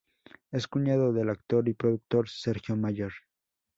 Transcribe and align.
Es 0.49 0.67
cuñado 0.67 1.13
del 1.13 1.29
actor 1.29 1.69
y 1.69 1.75
productor 1.75 2.27
Sergio 2.27 2.75
Mayer. 2.75 3.11